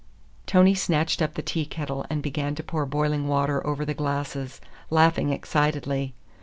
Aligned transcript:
Tony 0.47 0.73
snatched 0.73 1.21
up 1.21 1.35
the 1.35 1.43
tea 1.43 1.63
kettle 1.63 2.07
and 2.09 2.23
began 2.23 2.55
to 2.55 2.63
pour 2.63 2.87
boiling 2.87 3.27
water 3.27 3.63
over 3.67 3.85
the 3.85 3.93
glasses, 3.93 4.59
laughing 4.89 5.29
excitedly. 5.29 6.15